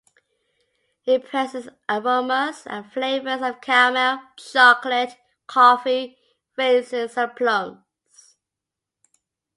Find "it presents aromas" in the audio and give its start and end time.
1.05-2.63